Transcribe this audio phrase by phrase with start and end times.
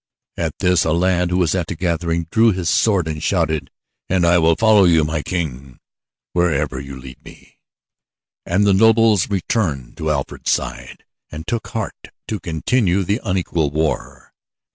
[0.35, 3.69] At this a lad who was at the gathering drew his sword and shouted:
[4.09, 5.79] "And I will follow you, my King,
[6.33, 7.59] wherever you lead me."
[8.43, 14.33] And the nobles returned to Alfred's side, and took heart to continue the unequal war.